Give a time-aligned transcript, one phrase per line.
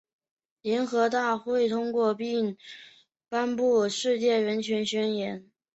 [0.63, 2.57] 联合国大会通过并
[3.29, 5.41] 颁布《世界人权宣言》。